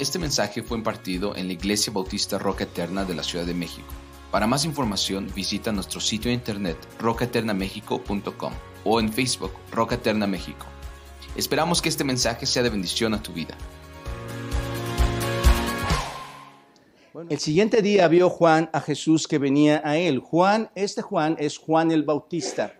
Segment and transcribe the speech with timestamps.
[0.00, 3.86] Este mensaje fue impartido en la Iglesia Bautista Roca Eterna de la Ciudad de México.
[4.30, 8.52] Para más información visita nuestro sitio de internet rocaeternamexico.com
[8.84, 10.64] o en Facebook Roca Eterna México.
[11.36, 13.54] Esperamos que este mensaje sea de bendición a tu vida.
[17.28, 20.20] El siguiente día vio Juan a Jesús que venía a él.
[20.20, 22.79] Juan, este Juan es Juan el Bautista.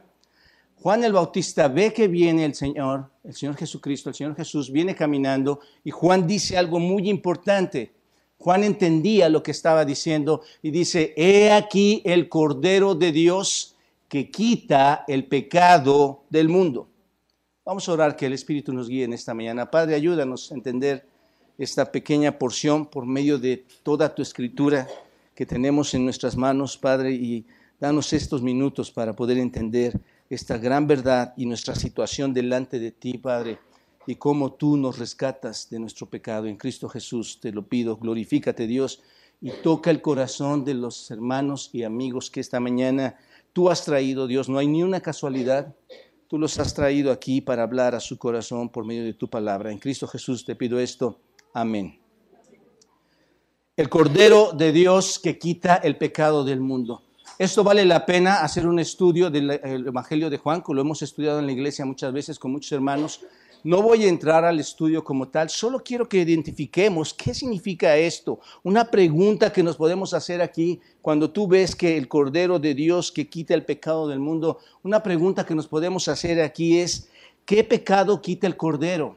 [0.83, 4.95] Juan el Bautista ve que viene el Señor, el Señor Jesucristo, el Señor Jesús viene
[4.95, 7.93] caminando y Juan dice algo muy importante.
[8.39, 13.77] Juan entendía lo que estaba diciendo y dice, he aquí el Cordero de Dios
[14.09, 16.89] que quita el pecado del mundo.
[17.63, 19.71] Vamos a orar que el Espíritu nos guíe en esta mañana.
[19.71, 21.07] Padre, ayúdanos a entender
[21.59, 24.89] esta pequeña porción por medio de toda tu escritura
[25.35, 27.45] que tenemos en nuestras manos, Padre, y
[27.79, 30.01] danos estos minutos para poder entender
[30.31, 33.59] esta gran verdad y nuestra situación delante de ti, Padre,
[34.07, 36.47] y cómo tú nos rescatas de nuestro pecado.
[36.47, 39.03] En Cristo Jesús te lo pido, glorifícate Dios
[39.41, 43.19] y toca el corazón de los hermanos y amigos que esta mañana
[43.53, 44.49] tú has traído, Dios.
[44.49, 45.75] No hay ni una casualidad.
[46.29, 49.73] Tú los has traído aquí para hablar a su corazón por medio de tu palabra.
[49.73, 51.19] En Cristo Jesús te pido esto.
[51.53, 51.99] Amén.
[53.77, 57.03] El Cordero de Dios que quita el pecado del mundo.
[57.41, 59.51] Esto vale la pena hacer un estudio del
[59.87, 63.23] Evangelio de Juan, que lo hemos estudiado en la iglesia muchas veces con muchos hermanos.
[63.65, 68.41] No voy a entrar al estudio como tal, solo quiero que identifiquemos qué significa esto.
[68.63, 73.11] Una pregunta que nos podemos hacer aquí cuando tú ves que el Cordero de Dios
[73.11, 77.09] que quita el pecado del mundo, una pregunta que nos podemos hacer aquí es,
[77.47, 79.17] ¿qué pecado quita el Cordero?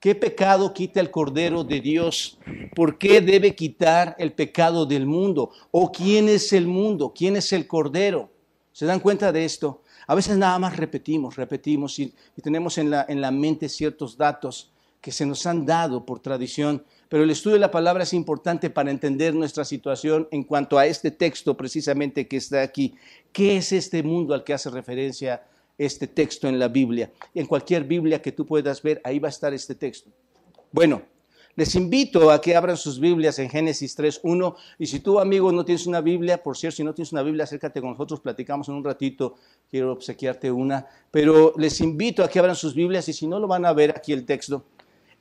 [0.00, 2.38] ¿Qué pecado quita el Cordero de Dios?
[2.76, 5.50] ¿Por qué debe quitar el pecado del mundo?
[5.72, 7.12] ¿O quién es el mundo?
[7.12, 8.30] ¿Quién es el Cordero?
[8.70, 9.82] ¿Se dan cuenta de esto?
[10.06, 14.70] A veces nada más repetimos, repetimos y, tenemos en la, en la mente ciertos datos
[15.00, 18.70] que se nos han dado por tradición, pero el estudio de la palabra es importante
[18.70, 22.94] para entender nuestra situación en cuanto a este texto precisamente que está aquí.
[23.32, 25.42] ¿Qué es este mundo al que hace referencia
[25.78, 27.10] este texto en la Biblia.
[27.34, 30.10] En cualquier Biblia que tú puedas ver, ahí va a estar este texto.
[30.72, 31.02] Bueno,
[31.54, 35.64] les invito a que abran sus Biblias en Génesis 3.1 y si tú, amigo, no
[35.64, 38.74] tienes una Biblia, por cierto, si no tienes una Biblia, acércate con nosotros, platicamos en
[38.74, 39.36] un ratito,
[39.70, 43.48] quiero obsequiarte una, pero les invito a que abran sus Biblias y si no lo
[43.48, 44.66] van a ver aquí el texto.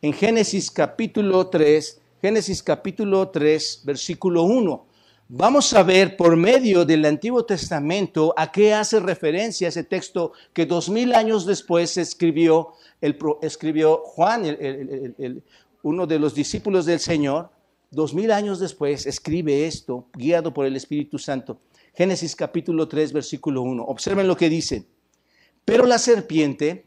[0.02, 4.87] En Génesis capítulo 3, Génesis capítulo 3, versículo 1.
[5.30, 10.66] Vamos a ver por medio del Antiguo Testamento a qué hace referencia ese texto que
[10.66, 12.70] dos mil años después escribió,
[13.02, 14.46] el, escribió Juan,
[15.84, 17.50] uno de los discípulos del Señor.
[17.92, 21.60] Dos mil años después escribe esto, guiado por el Espíritu Santo.
[21.94, 23.84] Génesis capítulo 3, versículo 1.
[23.84, 24.86] Observen lo que dice.
[25.66, 26.86] Pero la serpiente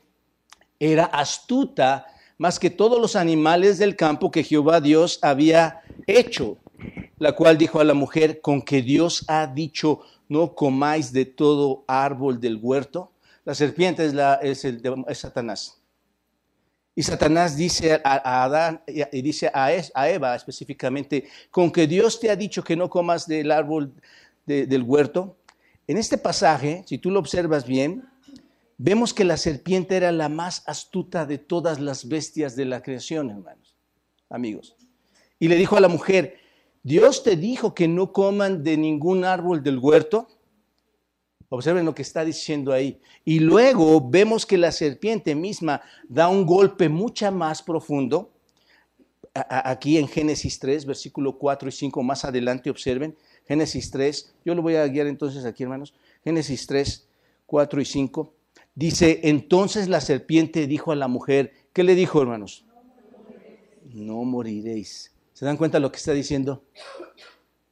[0.78, 2.06] era astuta
[2.38, 6.56] más que todos los animales del campo que Jehová Dios había hecho
[7.20, 11.84] la cual dijo a la mujer, con que Dios ha dicho, no comáis de todo
[11.86, 13.12] árbol del huerto.
[13.44, 14.56] La serpiente es, la, el,
[15.14, 15.82] Satanás.
[16.94, 19.70] Y Satanás dice a, Adán y dice a,
[20.08, 23.92] Eva específicamente, con que Dios te ha dicho que no comas del árbol
[24.46, 25.36] del huerto.
[25.86, 28.08] En este pasaje, si tú lo observas bien,
[28.78, 33.28] vemos que la serpiente era la más astuta de todas las bestias de la creación,
[33.28, 33.76] hermanos,
[34.30, 34.74] amigos.
[35.38, 36.39] Y le dijo a la mujer,
[36.82, 40.28] Dios te dijo que no coman de ningún árbol del huerto.
[41.48, 43.00] Observen lo que está diciendo ahí.
[43.24, 48.30] Y luego vemos que la serpiente misma da un golpe mucho más profundo.
[49.34, 53.16] Aquí en Génesis 3, versículo 4 y 5, más adelante observen.
[53.46, 55.92] Génesis 3, yo lo voy a guiar entonces aquí, hermanos.
[56.24, 57.06] Génesis 3,
[57.46, 58.32] 4 y 5.
[58.74, 62.64] Dice, entonces la serpiente dijo a la mujer, ¿qué le dijo, hermanos?
[63.92, 65.12] No moriréis.
[65.40, 66.62] ¿Se dan cuenta de lo que está diciendo?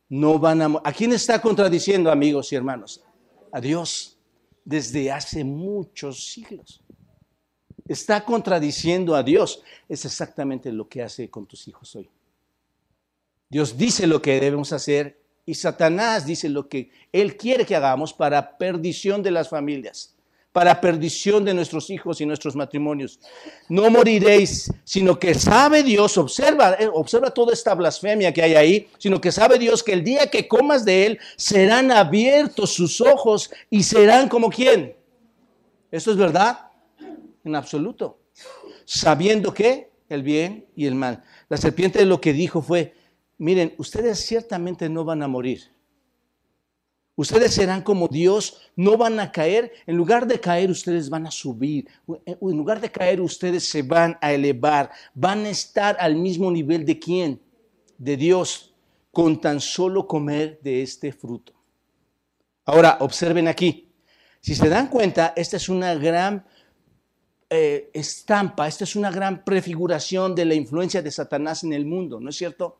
[0.09, 0.81] No van a...
[0.83, 3.05] ¿A quién está contradiciendo, amigos y hermanos?
[3.53, 4.17] A Dios,
[4.65, 6.83] desde hace muchos siglos.
[7.87, 9.63] Está contradiciendo a Dios.
[9.87, 12.09] Es exactamente lo que hace con tus hijos hoy.
[13.51, 18.15] Dios dice lo que debemos hacer y Satanás dice lo que Él quiere que hagamos
[18.15, 20.18] para perdición de las familias
[20.53, 23.21] para perdición de nuestros hijos y nuestros matrimonios.
[23.69, 28.89] No moriréis, sino que sabe Dios, observa, eh, observa toda esta blasfemia que hay ahí,
[28.99, 33.51] sino que sabe Dios que el día que comas de él serán abiertos sus ojos
[33.71, 34.97] y serán como quién.
[35.91, 36.71] ¿Esto es verdad?
[37.45, 38.19] En absoluto.
[38.85, 41.23] Sabiendo que el bien y el mal.
[41.49, 42.95] La serpiente lo que dijo fue,
[43.37, 45.71] miren, ustedes ciertamente no van a morir
[47.19, 49.73] Ustedes serán como Dios, no van a caer.
[49.89, 51.89] En lugar de caer, ustedes van a subir.
[52.25, 54.93] En lugar de caer, ustedes se van a elevar.
[55.15, 57.43] Van a estar al mismo nivel de quién?
[57.99, 58.73] De Dios,
[59.11, 61.55] con tan solo comer de este fruto.
[62.65, 63.91] Ahora, observen aquí.
[64.41, 66.47] Si se dan cuenta, esta es una gran
[67.51, 72.21] eh, estampa, esta es una gran prefiguración de la influencia de Satanás en el mundo,
[72.21, 72.79] ¿no es cierto?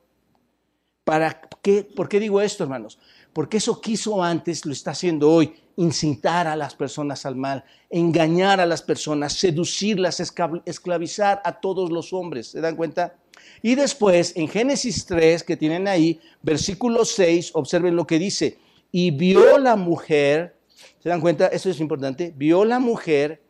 [1.03, 1.83] ¿Para qué?
[1.83, 3.01] ¿Por qué digo esto, hermanos?
[3.39, 8.61] Porque eso quiso antes, lo está haciendo hoy, incitar a las personas al mal, engañar
[8.61, 12.49] a las personas, seducirlas, esclavizar a todos los hombres.
[12.49, 13.15] ¿Se dan cuenta?
[13.63, 18.59] Y después, en Génesis 3, que tienen ahí, versículo 6, observen lo que dice.
[18.91, 20.57] Y vio la mujer,
[21.01, 21.47] ¿se dan cuenta?
[21.47, 22.35] Eso es importante.
[22.37, 23.41] Vio la mujer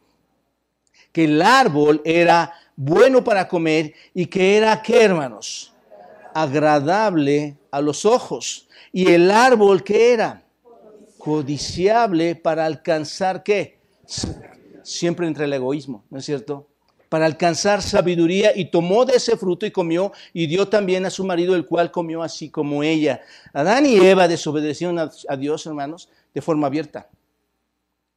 [1.13, 5.73] que el árbol era bueno para comer y que era, ¿qué hermanos?
[6.41, 10.45] Agradable a los ojos y el árbol que era
[11.19, 13.81] codiciable para alcanzar qué?
[14.85, 16.69] Siempre entre el egoísmo, ¿no es cierto?
[17.09, 21.25] Para alcanzar sabiduría y tomó de ese fruto y comió y dio también a su
[21.25, 23.21] marido, el cual comió así como ella.
[23.53, 27.09] Adán y Eva desobedecieron a, Dios, hermanos, de forma abierta.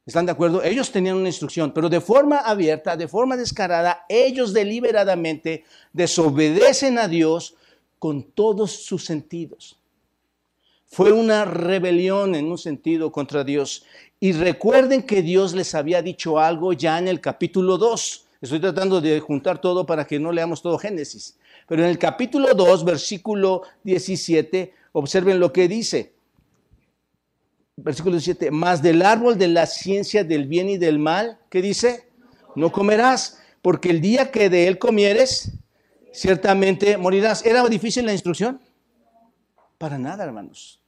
[0.06, 0.62] ¿Están de acuerdo?
[0.62, 7.08] Ellos tenían una instrucción, pero de forma abierta, de forma descarada, ellos deliberadamente desobedecen a
[7.08, 7.56] Dios
[8.02, 9.78] con todos sus sentidos.
[10.88, 13.84] Fue una rebelión en un sentido contra Dios.
[14.18, 18.26] Y recuerden que Dios les había dicho algo ya en el capítulo 2.
[18.40, 21.38] Estoy tratando de juntar todo para que no leamos todo Génesis.
[21.68, 26.12] Pero en el capítulo 2, versículo 17, observen lo que dice.
[27.76, 32.08] Versículo 17, más del árbol de la ciencia del bien y del mal, ¿qué dice?
[32.56, 35.52] No comerás, porque el día que de él comieres,
[36.12, 37.44] ciertamente morirás.
[37.44, 38.60] ¿Era difícil la instrucción?
[39.78, 40.80] Para nada, hermanos.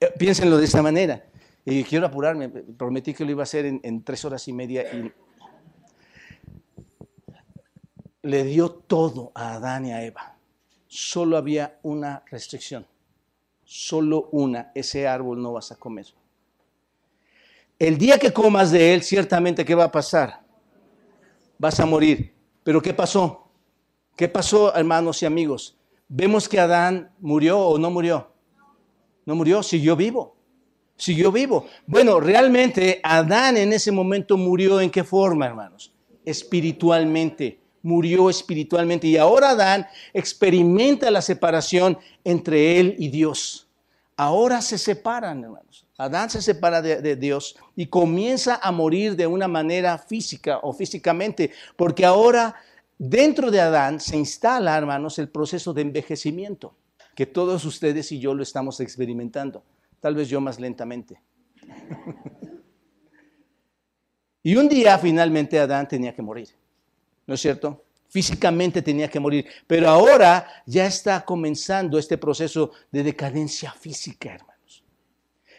[0.00, 1.24] Eh, piénsenlo de esta manera.
[1.64, 5.12] Y quiero apurarme, prometí que lo iba a hacer en, tres horas y media y
[8.22, 10.36] le dio todo a Adán y a Eva.
[10.86, 12.86] Solo había una restricción,
[13.64, 16.06] solo una, ese árbol no vas a comer.
[17.80, 20.40] El día que comas de él, ciertamente, ¿qué va a pasar?
[21.58, 22.32] Vas a morir.
[22.62, 23.45] Pero ¿qué pasó?
[24.16, 25.76] ¿Qué pasó, hermanos y amigos?
[26.08, 28.32] Vemos que Adán murió o no murió.
[29.26, 30.36] No murió, siguió vivo.
[30.96, 31.66] Siguió vivo.
[31.86, 35.92] Bueno, realmente Adán en ese momento murió en qué forma, hermanos?
[36.24, 37.60] Espiritualmente.
[37.82, 39.06] Murió espiritualmente.
[39.06, 43.68] Y ahora Adán experimenta la separación entre él y Dios.
[44.16, 45.86] Ahora se separan, hermanos.
[45.98, 50.72] Adán se separa de, de, Dios y comienza a morir de una manera física o
[50.72, 52.54] físicamente, porque ahora
[52.98, 56.74] dentro de Adán se instala, hermanos, el proceso de envejecimiento
[57.16, 59.64] que todos ustedes y yo lo estamos experimentando,
[60.00, 61.18] tal vez yo más lentamente.
[64.42, 66.50] y un día finalmente Adán tenía que morir,
[67.26, 67.84] ¿no es cierto?
[68.08, 74.84] Físicamente tenía que morir, pero ahora ya está comenzando este proceso de decadencia física, hermanos.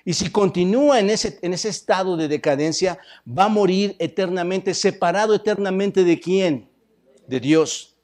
[0.05, 5.33] Y si continúa en ese, en ese estado de decadencia, va a morir eternamente, separado
[5.33, 6.69] eternamente de quién?
[7.27, 7.95] De Dios.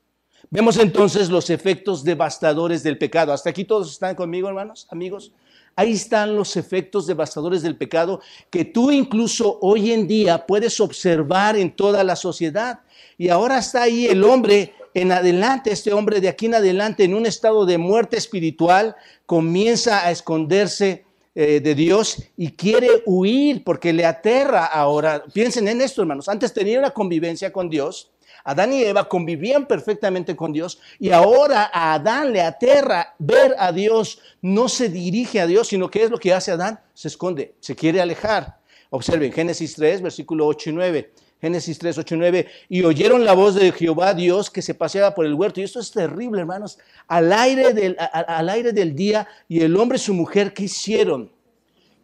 [0.50, 3.34] Vemos entonces los efectos devastadores del pecado.
[3.34, 5.31] ¿Hasta aquí todos están conmigo, hermanos, amigos?
[5.75, 8.22] Ahí están los efectos devastadores del pecado
[8.52, 12.81] que tú incluso hoy en día puedes observar en toda la sociedad.
[13.18, 17.16] Y ahora está ahí el hombre en adelante, este hombre de aquí en adelante, en
[17.16, 23.92] un estado de muerte espiritual, comienza a esconderse eh, de Dios y quiere huir porque
[23.92, 25.24] le aterra ahora.
[25.34, 26.30] Piensen en esto, hermanos.
[26.30, 28.12] Antes tenía una convivencia con Dios
[28.44, 33.72] Adán y Eva convivían perfectamente con Dios y ahora a Adán le aterra ver a
[33.72, 37.56] Dios, no se dirige a Dios, sino que es lo que hace Adán, se esconde,
[37.60, 38.60] se quiere alejar.
[38.90, 41.12] Observen Génesis 3, versículo 8 y 9.
[41.42, 42.48] Génesis 3, 8 y 9.
[42.70, 45.60] Y oyeron la voz de Jehová Dios que se paseaba por el huerto.
[45.60, 46.78] Y esto es terrible, hermanos.
[47.08, 51.32] Al aire del, al aire del día y el hombre y su mujer, ¿qué hicieron?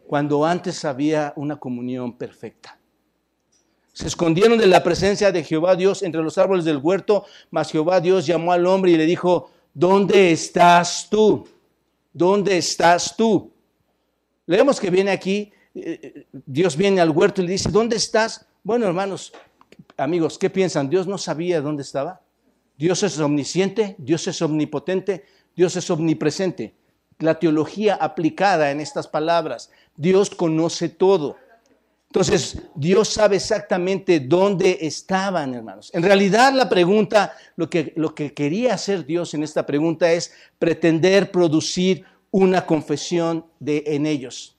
[0.08, 2.79] Cuando antes había una comunión perfecta.
[3.92, 8.00] Se escondieron de la presencia de Jehová Dios entre los árboles del huerto, mas Jehová
[8.00, 11.48] Dios llamó al hombre y le dijo, ¿dónde estás tú?
[12.12, 13.52] ¿Dónde estás tú?
[14.46, 18.46] Leemos que viene aquí, eh, eh, Dios viene al huerto y le dice, ¿dónde estás?
[18.62, 19.32] Bueno, hermanos,
[19.96, 20.90] amigos, ¿qué piensan?
[20.90, 22.20] ¿Dios no sabía dónde estaba?
[22.76, 26.74] Dios es omnisciente, Dios es omnipotente, Dios es omnipresente.
[27.18, 31.36] La teología aplicada en estas palabras, Dios conoce todo.
[32.12, 35.90] Entonces, Dios sabe exactamente dónde estaban, hermanos.
[35.94, 40.32] En realidad, la pregunta, lo que, lo que quería hacer Dios en esta pregunta es
[40.58, 44.56] pretender producir una confesión de, en ellos.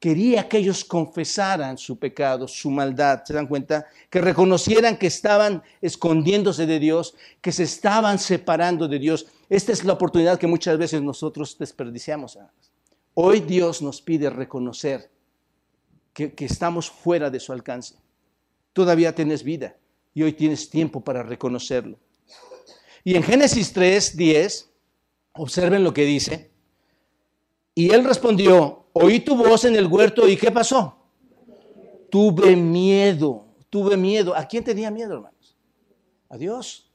[0.00, 3.86] quería que ellos confesaran su pecado, su maldad, ¿se dan cuenta?
[4.08, 9.26] Que reconocieran que estaban escondiéndose de Dios, que se estaban separando de Dios.
[9.50, 12.38] Esta es la oportunidad que muchas veces nosotros desperdiciamos.
[13.12, 15.10] Hoy Dios nos pide reconocer
[16.26, 17.94] que, estamos fuera de su alcance.
[18.72, 19.76] Todavía tienes vida
[20.12, 21.98] y hoy tienes tiempo para reconocerlo.
[23.04, 24.70] Y en Génesis 3, 10,
[25.34, 26.50] observen lo que dice.
[27.74, 30.96] Y él respondió, oí tu voz en el huerto y ¿qué pasó?
[32.10, 34.34] Tuve miedo, tuve miedo.
[34.34, 35.56] ¿A quién tenía miedo, hermanos?
[36.28, 36.90] A Dios.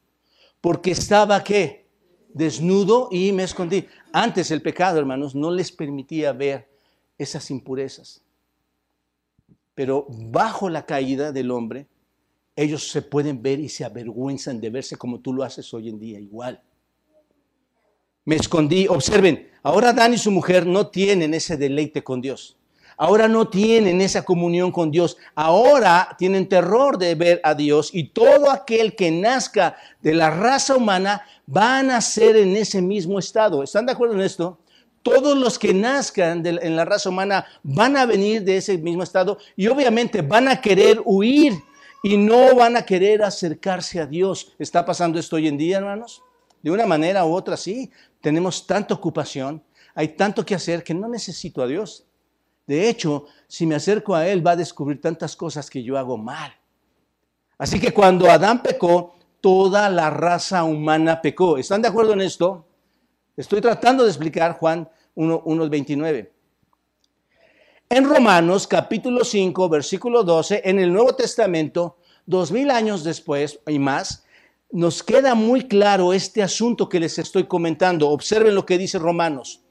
[0.60, 1.88] Porque estaba qué?
[2.34, 3.88] Desnudo y me escondí.
[4.12, 6.68] Antes el pecado, hermanos, no les permitía ver
[7.18, 8.23] esas impurezas.
[9.76, 11.88] Pero bajo la caída del hombre,
[12.56, 16.00] ellos se pueden ver y se avergüenzan de verse como tú lo haces hoy en
[16.00, 16.62] día, igual.
[18.26, 22.58] Me escondí, observen, ahora Adán y su mujer no tienen ese deleite con Dios.
[22.98, 25.18] Ahora no tienen esa comunión con Dios.
[25.36, 30.76] Ahora tienen terror de ver a Dios y todo aquel que nazca de la raza
[30.76, 33.64] humana va a nacer en ese mismo estado.
[33.64, 34.60] ¿Están de acuerdo en esto?
[35.04, 39.38] Todos los que nazcan en la raza humana van a venir de ese mismo estado
[39.56, 41.62] y obviamente van a querer huir
[42.02, 44.54] y no van a querer acercarse a Dios.
[44.58, 46.22] ¿Está pasando esto hoy en día, hermanos?
[46.62, 47.92] De una manera u otra, sí.
[48.22, 49.62] Tenemos tanta ocupación,
[49.94, 52.06] hay tanto que hacer que no necesito a Dios.
[52.66, 56.18] De hecho, si me acerco a Él, va a descubrir tantas cosas que yo hago
[56.18, 56.54] mal.
[57.58, 61.58] Así que cuando Adán pecó, toda la raza humana pecó.
[61.58, 62.66] ¿Están de acuerdo en esto?
[63.36, 66.30] Estoy tratando de explicar Juan 1.29.
[67.90, 71.98] En Romanos capítulo 5, versículo 12, en el Nuevo Testamento,
[72.28, 74.24] dos mil años después y más,
[74.72, 78.10] nos queda muy claro este asunto que les estoy comentando.
[78.10, 79.62] Observen lo que dice Romanos.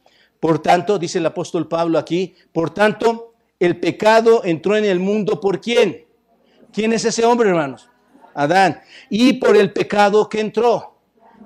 [0.40, 5.38] Por tanto, dice el apóstol Pablo aquí, por tanto, el pecado entró en el mundo
[5.38, 6.04] por quién?
[6.72, 7.88] ¿Quién es ese hombre, hermanos?
[8.34, 8.80] Adán.
[9.08, 10.91] Y por el pecado que entró,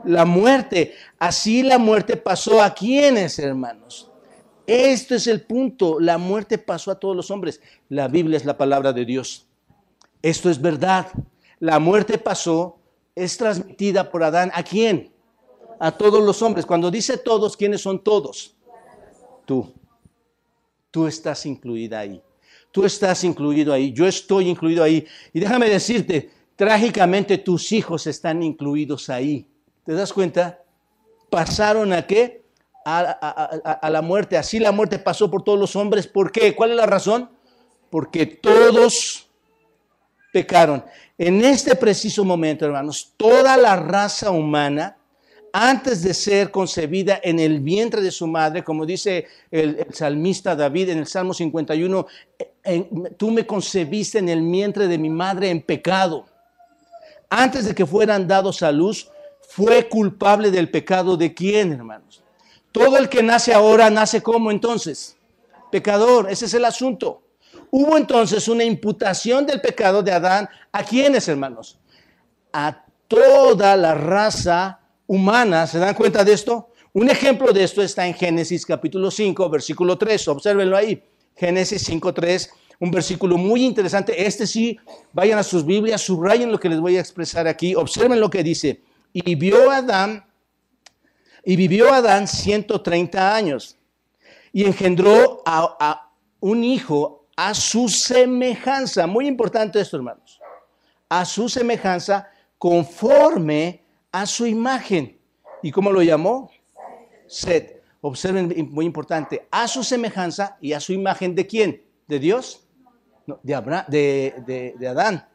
[0.04, 0.94] la muerte.
[1.18, 4.10] Así la muerte pasó a quiénes, hermanos?
[4.66, 6.00] Esto es el punto.
[6.00, 7.60] La muerte pasó a todos los hombres.
[7.88, 9.46] La Biblia es la palabra de Dios.
[10.22, 11.06] Esto es verdad.
[11.60, 12.78] La muerte pasó,
[13.14, 14.50] es transmitida por Adán.
[14.54, 15.12] ¿A quién?
[15.78, 16.66] A todos los hombres.
[16.66, 18.56] Cuando dice todos, ¿quiénes son todos?
[19.44, 19.72] Tú.
[20.90, 22.20] Tú estás incluida ahí.
[22.72, 23.92] Tú estás incluido ahí.
[23.92, 25.06] Yo estoy incluido ahí.
[25.32, 29.46] Y déjame decirte, trágicamente tus hijos están incluidos ahí.
[29.86, 30.60] ¿Te das cuenta?
[31.30, 32.46] ¿Pasaron a qué?
[32.86, 34.38] a, la muerte.
[34.38, 36.06] Así la muerte pasó por todos los hombres.
[36.06, 36.54] ¿Por qué?
[36.54, 37.28] ¿Cuál es la razón?
[37.90, 39.28] Porque todos
[40.32, 40.84] pecaron.
[41.18, 44.96] En este preciso momento, hermanos, toda la raza humana,
[45.52, 50.90] antes de ser concebida en el vientre de su madre, como dice el, salmista David
[50.90, 52.06] en el Salmo 51,
[53.16, 56.26] tú me concebiste en el vientre de mi madre en pecado.
[57.28, 59.10] Antes de que fueran dados a luz,
[59.48, 62.22] fue culpable del pecado de quién, hermanos?
[62.72, 65.16] Todo el que nace ahora nace como entonces?
[65.70, 67.22] Pecador, ese es el asunto.
[67.70, 70.48] Hubo entonces una imputación del pecado de Adán.
[70.72, 71.78] ¿A quiénes, hermanos?
[72.52, 75.66] A toda la raza humana.
[75.66, 76.68] ¿Se dan cuenta de esto?
[76.92, 80.28] Un ejemplo de esto está en Génesis capítulo 5, versículo 3.
[80.28, 81.02] Obsérvenlo ahí.
[81.34, 82.50] Génesis 5, 3.
[82.80, 84.26] Un versículo muy interesante.
[84.26, 84.78] Este sí,
[85.12, 87.74] vayan a sus Biblias, subrayen lo que les voy a expresar aquí.
[87.74, 88.80] Observen lo que dice.
[89.18, 90.26] Y vio Adán
[91.42, 93.78] y vivió Adán 130 años
[94.52, 99.06] y engendró a, un hijo a su semejanza.
[99.06, 100.38] Muy importante esto, hermanos.
[101.08, 103.82] A su semejanza conforme
[104.12, 105.18] a su imagen.
[105.62, 106.50] ¿Y cómo lo llamó?
[107.26, 107.82] Set.
[108.02, 111.82] Observen, muy importante, a su semejanza y a su imagen de quién?
[112.06, 112.66] ¿De Dios?
[113.42, 115.26] De, de, de Adán.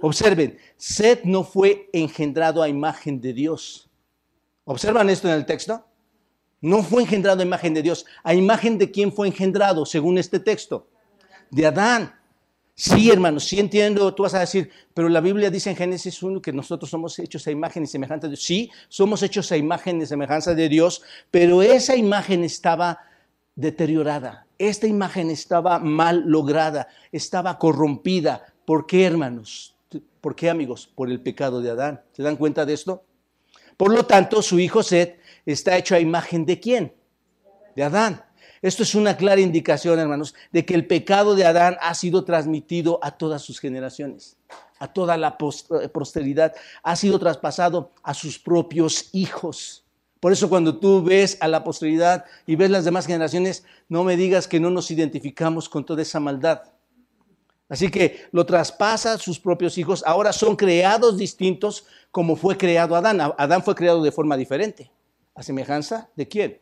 [0.00, 3.90] Observen, Set no fue engendrado a imagen de Dios.
[4.64, 5.84] ¿Observan esto en el texto?
[6.60, 8.06] No fue engendrado a imagen de Dios.
[8.22, 10.88] ¿A imagen de quién fue engendrado según este texto?
[11.50, 12.14] De Adán.
[12.74, 16.40] Sí, hermanos, sí entiendo, tú vas a decir, pero la Biblia dice en Génesis 1
[16.40, 18.44] que nosotros somos hechos a imagen y semejanza de Dios.
[18.44, 22.98] Sí, somos hechos a imagen y semejanza de Dios, pero esa imagen estaba
[23.54, 28.46] deteriorada, esta imagen estaba mal lograda, estaba corrompida.
[28.64, 29.71] ¿Por qué, hermanos?
[30.20, 30.88] ¿Por qué, amigos?
[30.94, 32.02] Por el pecado de Adán.
[32.12, 33.04] ¿Se dan cuenta de esto?
[33.76, 36.94] Por lo tanto, su hijo Seth está hecho a imagen de quién?
[37.74, 38.24] De Adán.
[38.60, 43.00] Esto es una clara indicación, hermanos, de que el pecado de Adán ha sido transmitido
[43.02, 44.36] a todas sus generaciones,
[44.78, 49.84] a toda la posteridad, ha sido traspasado a sus propios hijos.
[50.20, 54.16] Por eso cuando tú ves a la posteridad y ves las demás generaciones, no me
[54.16, 56.62] digas que no nos identificamos con toda esa maldad.
[57.68, 60.02] Así que lo traspasa sus propios hijos.
[60.06, 63.20] Ahora son creados distintos como fue creado Adán.
[63.20, 64.90] Adán fue creado de forma diferente.
[65.34, 66.60] ¿A semejanza de quién?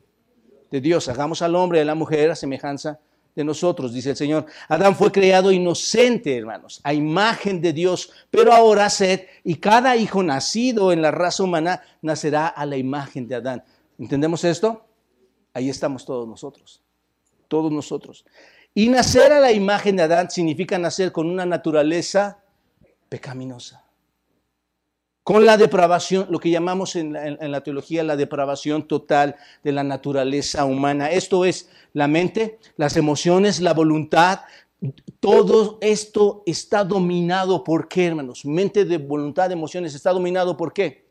[0.70, 1.08] De Dios.
[1.08, 3.00] Hagamos al hombre y a la mujer a semejanza
[3.34, 4.46] de nosotros, dice el Señor.
[4.68, 10.22] Adán fue creado inocente, hermanos, a imagen de Dios, pero ahora sed, y cada hijo
[10.22, 13.64] nacido en la raza humana nacerá a la imagen de Adán.
[13.98, 14.84] ¿Entendemos esto?
[15.52, 16.82] Ahí estamos todos nosotros,
[17.48, 18.24] todos nosotros.
[18.74, 22.38] Y nacer a la imagen de Adán significa nacer con una naturaleza
[23.08, 23.84] pecaminosa
[25.30, 30.64] con la depravación, lo que llamamos en la, teología la depravación total de la naturaleza
[30.64, 31.08] humana.
[31.08, 34.40] Esto es la mente, las emociones, la voluntad.
[35.20, 38.44] Todo esto está dominado por qué, hermanos?
[38.44, 41.04] Mente de voluntad, emociones, está dominado por qué?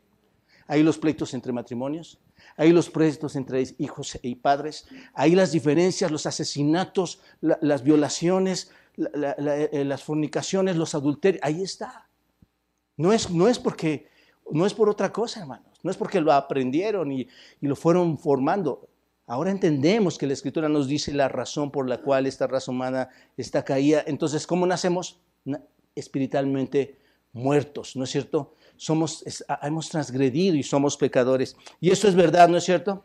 [0.66, 2.18] Hay los pleitos entre matrimonios,
[2.60, 9.82] hay los pleitos entre hijos y padres, hay las diferencias, los asesinatos, las violaciones, eh,
[9.86, 12.06] las fornicaciones, los adulterios, ahí está.
[12.98, 14.08] No es, no es porque,
[14.50, 15.80] no es por otra cosa, hermanos.
[15.82, 17.28] No es porque lo aprendieron y,
[17.62, 18.90] lo fueron formando.
[19.26, 23.08] Ahora entendemos que la Escritura nos dice la razón por la cual esta raza humana
[23.38, 24.04] está caída.
[24.06, 25.18] Entonces, ¿cómo nacemos?
[25.94, 26.98] Espiritualmente
[27.32, 28.54] muertos, ¿no es cierto?
[28.80, 29.22] Somos,
[29.60, 31.54] hemos transgredido y somos pecadores.
[31.82, 33.04] Y eso es verdad, ¿no es cierto?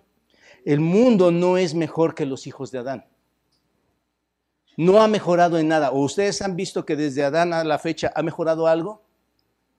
[0.64, 3.06] El mundo no es mejor que los hijos de Adán.
[4.78, 5.92] No ha mejorado en nada.
[5.92, 9.04] ¿O ustedes han visto que desde Adán a la fecha ha mejorado algo?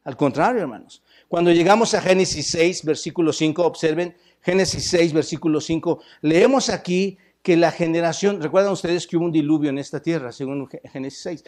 [0.04, 1.02] Al contrario, hermanos.
[1.28, 7.56] Cuando llegamos a Génesis 6, versículo 5, observen, Génesis 6, versículo 5, leemos aquí que
[7.56, 11.44] la generación, recuerdan ustedes que hubo un diluvio en esta tierra, según Génesis 6.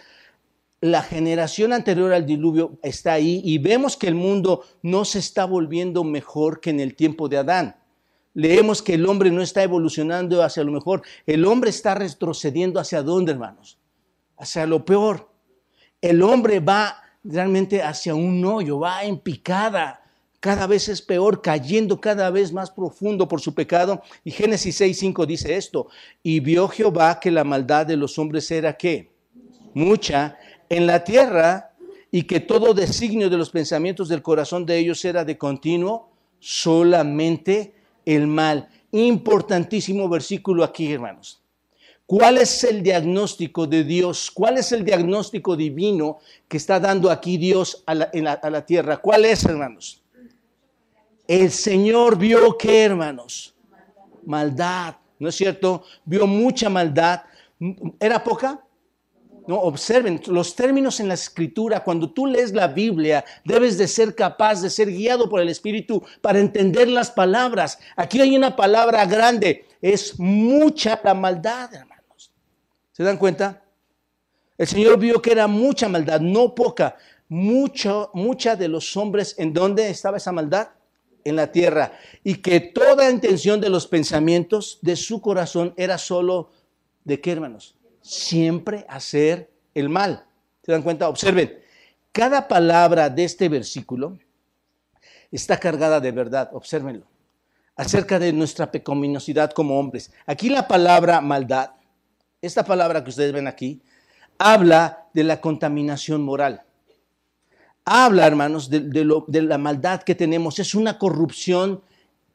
[0.80, 5.44] La generación anterior al diluvio está ahí y vemos que el mundo no se está
[5.44, 7.76] volviendo mejor que en el tiempo de Adán.
[8.34, 13.02] Leemos que el hombre no está evolucionando hacia lo mejor, el hombre está retrocediendo hacia
[13.02, 13.78] dónde, hermanos?
[14.36, 15.28] Hacia lo peor.
[16.00, 20.00] El hombre va realmente hacia un hoyo, va en picada,
[20.40, 24.02] cada vez es peor, cayendo cada vez más profundo por su pecado.
[24.22, 25.88] Y Génesis 6.5 dice esto,
[26.22, 29.10] y vio Jehová que la maldad de los hombres era qué?
[29.74, 30.38] Mucha
[30.68, 31.72] en la tierra
[32.10, 37.74] y que todo designio de los pensamientos del corazón de ellos era de continuo solamente
[38.04, 38.68] el mal.
[38.92, 41.42] Importantísimo versículo aquí, hermanos.
[42.06, 44.30] ¿Cuál es el diagnóstico de Dios?
[44.30, 48.96] ¿Cuál es el diagnóstico divino que está dando aquí Dios a la, tierra?
[48.96, 50.02] ¿Cuál es, hermanos?
[51.26, 53.54] El Señor vio qué, hermanos?
[54.24, 55.84] Maldad, ¿no es cierto?
[56.06, 57.24] Vio mucha maldad.
[58.00, 58.64] ¿Era poca?
[59.48, 64.14] No, observen, los términos en la escritura, cuando tú lees la Biblia, debes de ser
[64.14, 67.78] capaz de ser guiado por el Espíritu para entender las palabras.
[67.96, 72.02] Aquí hay una palabra grande, es mucha la maldad, hermano.
[72.92, 73.62] ¿Se dan cuenta?
[74.58, 76.98] El Señor vio que era mucha maldad, no poca.
[77.30, 80.72] Mucho, mucha de los hombres, ¿en dónde estaba esa maldad?
[81.24, 81.92] En la tierra.
[82.22, 86.50] Y que toda intención de los pensamientos de su corazón era solo,
[87.04, 87.77] ¿de qué hermanos?
[88.08, 90.24] Siempre hacer el mal.
[90.62, 91.08] ¿Se dan cuenta?
[91.08, 91.58] Observen,
[92.12, 94.18] cada palabra de este versículo
[95.30, 97.06] está cargada de verdad, obsérvenlo,
[97.76, 100.10] acerca de nuestra pecaminosidad como hombres.
[100.26, 101.72] Aquí la palabra maldad
[102.40, 103.82] esta palabra que ustedes ven aquí,
[104.38, 106.62] habla de la contaminación moral.
[107.84, 110.58] Habla, hermanos, de, la maldad que tenemos.
[110.58, 111.82] Es una corrupción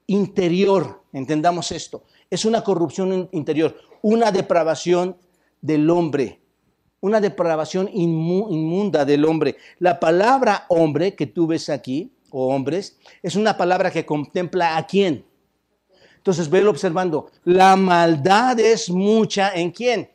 [0.08, 2.04] interior, entendamos esto.
[2.30, 5.16] Es una corrupción interior, una depravación
[5.64, 6.42] del hombre,
[7.00, 9.56] una depravación inmunda del hombre.
[9.80, 14.86] La palabra hombre que tú ves aquí, o hombres, es una palabra que contempla a
[14.86, 15.26] quién?
[16.18, 17.32] Entonces, velo observando.
[17.46, 20.10] La maldad es mucha en quién.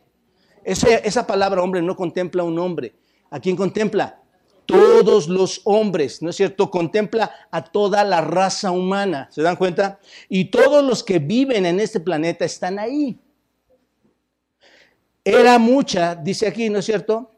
[0.64, 2.94] Esa, esa palabra hombre no contempla un hombre.
[3.30, 4.20] ¿A quién contempla?
[4.66, 6.70] Todos los hombres, ¿no es cierto?
[6.70, 9.28] Contempla a toda la raza humana.
[9.30, 9.98] ¿Se dan cuenta?
[10.28, 13.18] Y todos los que viven en este planeta están ahí.
[15.28, 17.32] Era mucha, dice aquí, ¿no es cierto?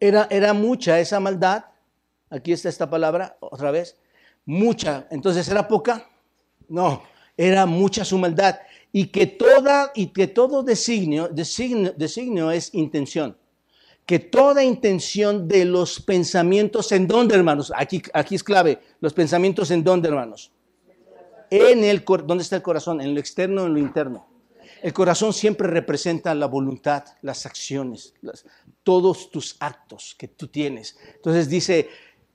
[0.00, 1.64] Era, era mucha esa maldad.
[2.30, 3.96] Aquí está esta palabra, otra vez.
[4.44, 5.06] Mucha.
[5.10, 6.08] Entonces, ¿era poca?
[6.68, 7.02] No
[7.36, 8.58] era mucha su maldad
[8.92, 13.36] y que, toda, y que todo designio, designio, es intención.
[14.06, 17.72] Que toda intención de los pensamientos, ¿en dónde, hermanos?
[17.74, 18.78] Aquí, aquí es clave.
[19.00, 20.52] Los pensamientos, ¿en dónde, hermanos?
[21.50, 23.00] En el, ¿Dónde está el corazón?
[23.00, 24.26] ¿En lo externo o en lo interno?
[24.84, 28.12] El corazón siempre representa la voluntad, las acciones,
[28.82, 30.98] todos tus actos que tú tienes.
[31.14, 31.88] Entonces dice,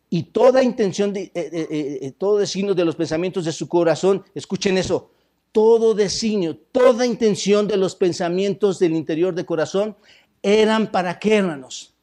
[0.10, 5.12] y toda intención, de, eh, todo designio de los pensamientos de su corazón, escuchen eso,
[5.52, 9.96] todo designio, toda intención de los pensamientos del interior del corazón
[10.42, 11.94] eran para qué, hermanos?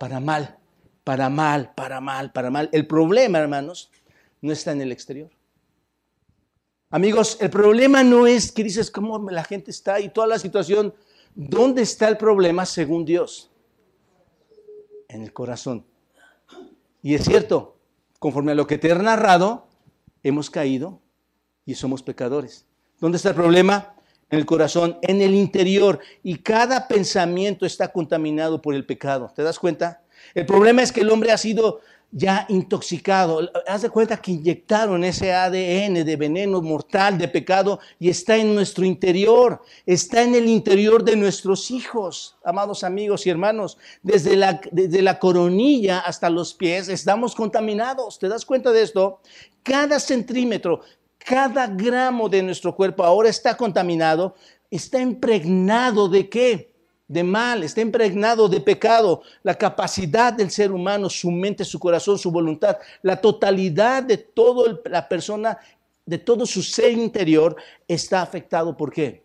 [0.00, 0.56] Para mal,
[1.04, 2.70] para mal, para mal, para mal.
[2.72, 3.90] El problema, hermanos,
[4.40, 5.28] no está en el exterior.
[6.90, 10.94] Amigos, el problema no es que dices cómo la gente está y toda la situación.
[11.34, 13.50] ¿Dónde está el problema según Dios?
[15.08, 15.84] En el corazón.
[17.02, 17.76] Y es cierto,
[18.18, 19.68] conforme a lo que te he narrado,
[20.22, 21.00] hemos caído
[21.66, 22.66] y somos pecadores.
[23.00, 23.94] ¿Dónde está el problema?
[24.30, 26.00] En el corazón, en el interior.
[26.22, 29.30] Y cada pensamiento está contaminado por el pecado.
[29.36, 30.02] ¿Te das cuenta?
[30.34, 33.50] El problema es que el hombre ha sido ya intoxicado.
[33.66, 38.54] Haz de cuenta que inyectaron ese ADN de veneno mortal, de pecado, y está en
[38.54, 43.78] nuestro interior, está en el interior de nuestros hijos, amados amigos y hermanos.
[44.02, 48.18] Desde la, desde la coronilla hasta los pies estamos contaminados.
[48.18, 49.20] ¿Te das cuenta de esto?
[49.62, 50.80] Cada centímetro,
[51.18, 54.34] cada gramo de nuestro cuerpo ahora está contaminado,
[54.70, 56.77] está impregnado de qué?
[57.08, 59.22] De mal, está impregnado de pecado.
[59.42, 64.78] La capacidad del ser humano, su mente, su corazón, su voluntad, la totalidad de toda
[64.84, 65.58] la persona,
[66.04, 67.56] de todo su ser interior
[67.88, 68.76] está afectado.
[68.76, 69.24] ¿Por qué?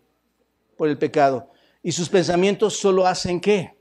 [0.76, 1.50] Por el pecado.
[1.82, 3.76] Y sus pensamientos solo hacen qué?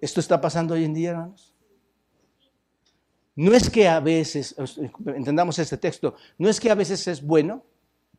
[0.00, 1.54] Esto está pasando hoy en día, hermanos.
[3.36, 4.56] No es que a veces,
[5.04, 7.62] entendamos este texto, no es que a veces es bueno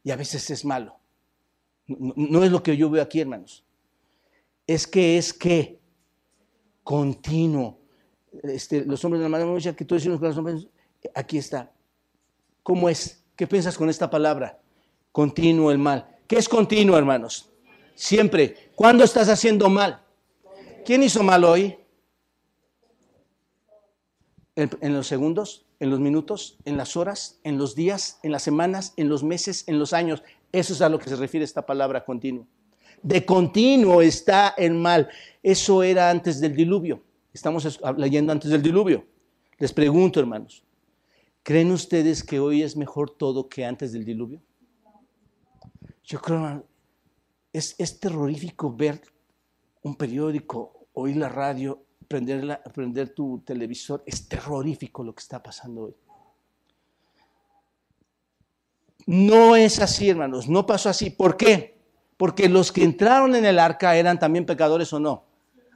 [0.03, 0.95] y a veces es malo.
[1.87, 3.66] No, no es lo que yo veo aquí, hermanos
[4.67, 5.79] es que es que
[6.83, 7.79] continuo.
[8.43, 10.67] Este, los hombres de la mano que tú decimos los hombres,
[11.15, 11.71] aquí está.
[12.61, 13.23] ¿Cómo es?
[13.35, 14.59] ¿Qué piensas con esta palabra?
[15.11, 16.17] Continuo el mal.
[16.27, 17.49] ¿Qué es continuo, hermanos?
[17.95, 18.71] Siempre.
[18.75, 20.03] ¿Cuándo estás haciendo mal?
[20.85, 21.77] ¿Quién hizo mal hoy?
[24.55, 25.65] ¿En, en los segundos?
[25.79, 26.57] ¿En los minutos?
[26.65, 27.39] ¿En las horas?
[27.43, 28.19] ¿En los días?
[28.23, 28.93] ¿En las semanas?
[28.97, 29.63] ¿En los meses?
[29.67, 30.23] ¿En los años?
[30.51, 32.47] Eso es a lo que se refiere esta palabra continuo.
[33.01, 35.09] De continuo está el mal.
[35.43, 37.03] Eso era antes del diluvio.
[37.33, 39.05] Estamos leyendo antes del diluvio.
[39.59, 40.63] Les pregunto, hermanos,
[41.43, 44.41] ¿creen ustedes que hoy es mejor todo que antes del diluvio?
[46.03, 46.65] Yo creo,
[47.53, 49.01] es, es terrorífico ver
[49.83, 54.03] un periódico, oír la radio, prender, prender tu televisor.
[54.05, 55.95] Es terrorífico lo que está pasando hoy.
[59.05, 61.09] No es así, hermanos, no pasó así.
[61.09, 61.76] ¿Por qué?
[62.17, 65.23] Porque los que entraron en el arca eran también pecadores o no.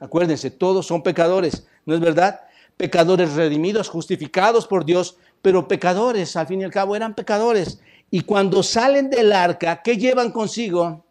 [0.00, 2.40] Acuérdense, todos son pecadores, ¿no es verdad?
[2.76, 7.80] Pecadores redimidos, justificados por Dios, pero pecadores, al fin y al cabo, eran pecadores.
[8.10, 11.04] Y cuando salen del arca, ¿qué llevan consigo?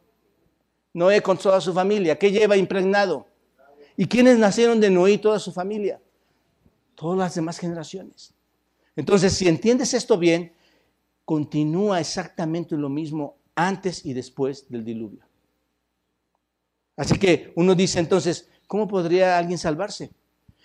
[0.93, 2.19] Noé con toda su familia.
[2.19, 3.27] ¿Qué lleva impregnado?
[3.95, 6.01] ¿Y quiénes nacieron de Noé y toda su familia?
[6.95, 8.33] Todas las demás generaciones.
[8.95, 10.53] Entonces, si entiendes esto bien,
[11.23, 15.25] continúa exactamente lo mismo antes y después del diluvio.
[16.95, 20.11] Así que uno dice entonces, ¿cómo podría alguien salvarse?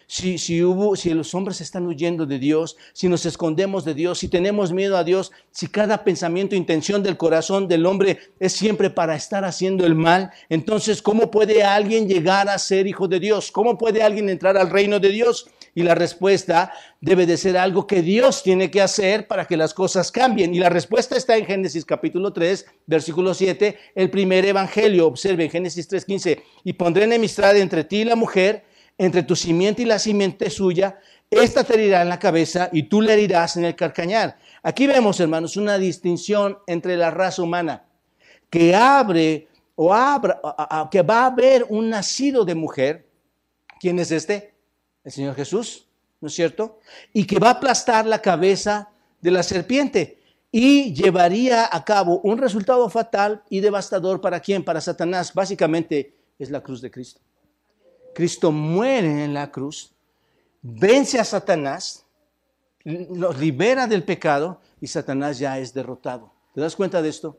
[0.07, 4.19] Si, si, hubo, si los hombres están huyendo de Dios, si nos escondemos de Dios,
[4.19, 8.91] si tenemos miedo a Dios, si cada pensamiento, intención del corazón del hombre es siempre
[8.91, 13.51] para estar haciendo el mal, entonces ¿cómo puede alguien llegar a ser hijo de Dios?
[13.51, 15.49] ¿Cómo puede alguien entrar al reino de Dios?
[15.77, 19.75] Y la respuesta debe de ser algo que Dios tiene que hacer para que las
[19.75, 20.55] cosas cambien.
[20.55, 25.07] Y la respuesta está en Génesis capítulo 3, versículo 7, el primer evangelio.
[25.07, 26.43] Observe Génesis 3, 15.
[26.65, 28.65] Y pondré enemistad entre ti y la mujer,
[28.99, 30.99] entre tu simiente y la simiente suya.
[31.31, 34.39] Esta te herirá en la cabeza y tú le herirás en el carcañar.
[34.63, 37.85] Aquí vemos, hermanos, una distinción entre la raza humana
[38.49, 40.41] que abre o abra,
[40.91, 43.07] que va a haber un nacido de mujer.
[43.79, 44.57] ¿Quién es este?
[45.07, 45.87] el Señor Jesús,
[46.21, 46.81] ¿no es cierto?
[47.13, 52.39] Y que va a aplastar la cabeza de la serpiente y llevaría a cabo un
[52.39, 54.65] resultado fatal y devastador para quién?
[54.65, 55.33] Para Satanás.
[55.33, 57.21] Básicamente es la cruz de Cristo.
[58.17, 59.93] Cristo muere en la cruz,
[60.63, 62.07] vence a Satanás,
[62.83, 66.33] los libera del pecado y Satanás ya es derrotado.
[66.55, 67.37] ¿Te das cuenta de esto?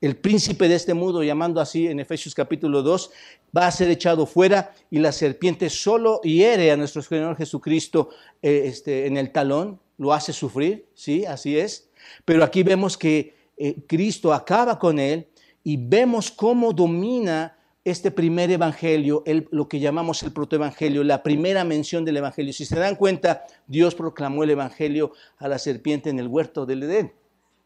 [0.00, 3.10] el príncipe de este mundo, llamando así en Efesios capítulo 2,
[3.56, 8.62] va a ser echado fuera y la serpiente solo hiere a nuestro Señor Jesucristo eh,
[8.66, 11.90] este, en el talón, lo hace sufrir, sí, así es.
[12.24, 15.26] Pero aquí vemos que eh, Cristo acaba con él
[15.64, 17.57] y vemos cómo domina
[17.90, 22.52] este primer evangelio, lo que llamamos el protoevangelio, la primera mención del evangelio.
[22.52, 26.82] Si se dan cuenta, Dios proclamó el evangelio a la serpiente en el huerto del
[26.84, 27.12] Edén.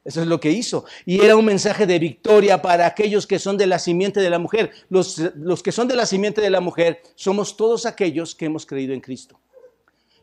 [0.05, 0.85] Eso es lo que hizo.
[1.07, 4.39] Y era un mensaje de victoria para aquellos que son de la simiente de la
[4.39, 4.73] mujer.
[4.89, 8.67] Los, los, que son de la simiente de la mujer somos todos aquellos que hemos
[8.67, 9.39] creído en Cristo.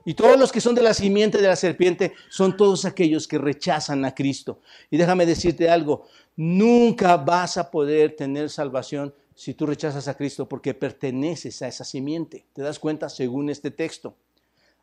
[0.05, 3.37] Y todos los que son de la simiente de la serpiente son todos aquellos que
[3.37, 4.59] rechazan a Cristo.
[4.89, 10.49] Y déjame decirte algo, nunca vas a poder tener salvación si tú rechazas a Cristo
[10.49, 12.45] porque perteneces a esa simiente.
[12.51, 13.07] ¿Te das cuenta?
[13.07, 14.17] Según este texto.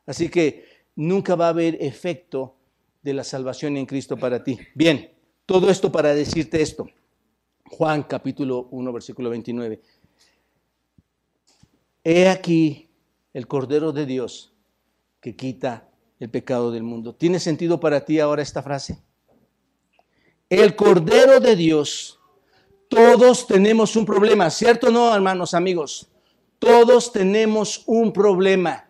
[0.07, 0.65] Así que
[0.95, 2.55] nunca va a haber efecto
[3.03, 4.59] de la salvación en Cristo para ti.
[4.75, 5.13] Bien,
[5.45, 6.87] todo esto para decirte esto.
[7.67, 9.83] Juan capítulo 1, versículo 29.
[12.03, 12.89] He aquí
[13.35, 14.55] el Cordero de Dios
[15.21, 15.87] que quita
[16.19, 17.15] el pecado del mundo.
[17.15, 19.03] ¿Tiene sentido para ti ahora esta frase?
[20.49, 22.19] El Cordero de Dios.
[22.89, 26.09] Todos tenemos un problema, ¿cierto o no, hermanos, amigos?
[26.59, 28.89] Todos tenemos un problema.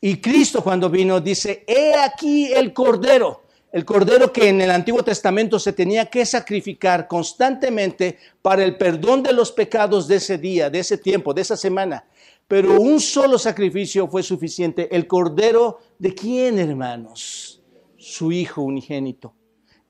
[0.00, 3.44] Y Cristo cuando vino dice, he aquí el Cordero
[3.74, 9.24] el cordero que en el Antiguo Testamento se tenía que sacrificar constantemente para el perdón
[9.24, 12.04] de los pecados de ese día, de ese tiempo, de esa semana.
[12.46, 14.94] Pero un solo sacrificio fue suficiente.
[14.94, 17.64] El cordero de quién, hermanos?
[17.96, 19.34] Su Hijo unigénito,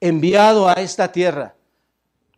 [0.00, 1.54] enviado a esta tierra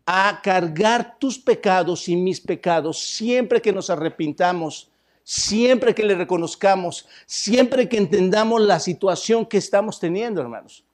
[0.07, 4.91] a cargar tus pecados y mis pecados siempre que nos arrepintamos,
[5.25, 10.87] siempre que le reconozcamos, siempre que entendamos la situación que estamos teniendo, hermanos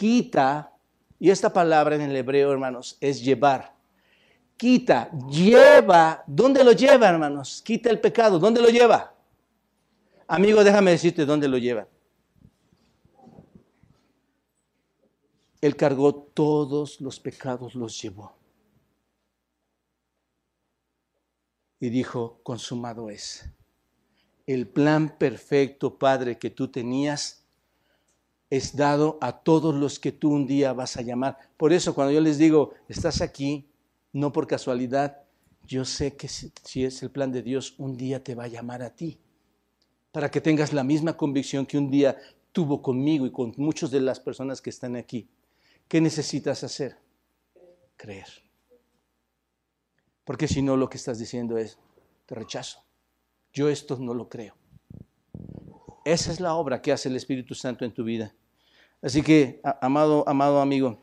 [0.00, 0.72] quita,
[1.18, 3.74] y esta palabra en el hebreo, hermanos, es llevar.
[4.56, 6.24] Quita, lleva.
[6.26, 7.60] ¿Dónde lo lleva, hermanos?
[7.62, 8.38] Quita el pecado.
[8.38, 9.12] ¿Dónde lo lleva?
[10.26, 11.86] Amigo, déjame decirte dónde lo lleva.
[15.60, 18.32] Él cargó todos los pecados, los llevó.
[21.78, 23.48] Y dijo, consumado es.
[24.46, 27.40] El plan perfecto, Padre, que tú tenías
[28.50, 31.38] es dado a todos los que tú un día vas a llamar.
[31.56, 33.70] Por eso cuando yo les digo, estás aquí,
[34.12, 35.22] no por casualidad,
[35.66, 38.82] yo sé que si, es el plan de Dios, un día te va a llamar
[38.82, 39.20] a ti,
[40.10, 42.18] para que tengas la misma convicción que un día
[42.50, 45.28] tuvo conmigo y con muchas de las personas que están aquí.
[45.90, 46.96] ¿Qué necesitas hacer?
[47.96, 48.28] Creer.
[50.22, 51.78] Porque si no, lo que estás diciendo es,
[52.26, 52.84] te rechazo.
[53.52, 54.54] Yo esto no lo creo.
[56.04, 58.32] Esa es la obra que hace el Espíritu Santo en tu vida.
[59.02, 61.00] Así que, amado, amado amigo,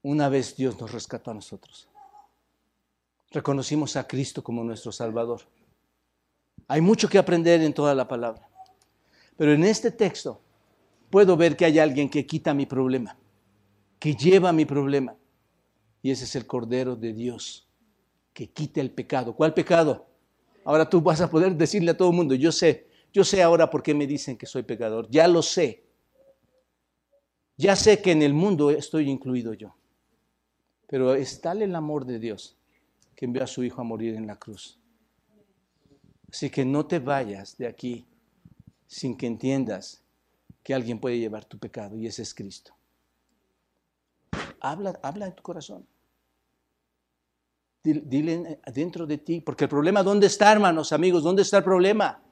[0.00, 1.90] una vez Dios nos rescató a nosotros.
[3.32, 5.42] Reconocimos a Cristo como nuestro Salvador.
[6.68, 8.48] Hay mucho que aprender en toda la palabra.
[9.36, 10.40] Pero en este texto
[11.10, 13.16] puedo ver que hay alguien que quita mi problema,
[13.98, 15.16] que lleva mi problema.
[16.02, 17.68] Y ese es el Cordero de Dios,
[18.32, 19.34] que quita el pecado.
[19.34, 20.06] ¿Cuál pecado?
[20.64, 23.68] Ahora tú vas a poder decirle a todo el mundo, yo sé, yo sé ahora
[23.68, 25.08] por qué me dicen que soy pecador.
[25.10, 25.84] Ya lo sé.
[27.56, 29.74] Ya sé que en el mundo estoy incluido yo.
[30.86, 32.56] Pero es tal el amor de Dios
[33.14, 34.78] que envió a su Hijo a morir en la cruz.
[36.30, 38.06] Así que no te vayas de aquí
[38.86, 40.02] sin que entiendas
[40.62, 42.74] que alguien puede llevar tu pecado y ese es Cristo.
[44.60, 45.86] Habla, habla en tu corazón.
[47.82, 51.22] Dile, dentro de ti, porque el problema, ¿dónde está, hermanos, amigos?
[51.22, 52.22] ¿Dónde está el problema?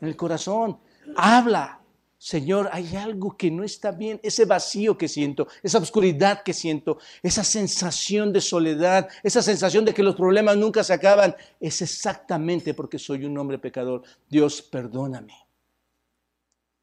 [0.00, 0.78] en el corazón.
[1.16, 1.74] Habla.
[2.20, 6.98] Señor, hay algo que no está bien, ese vacío que siento, esa oscuridad que siento,
[7.22, 12.74] esa sensación de soledad, esa sensación de que los problemas nunca se acaban, es exactamente
[12.74, 14.02] porque soy un hombre pecador.
[14.28, 15.47] Dios, perdóname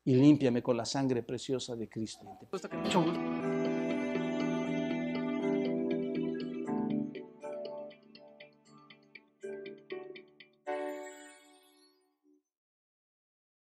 [0.06, 2.38] y límpiame con la sangre preciosa de Cristo.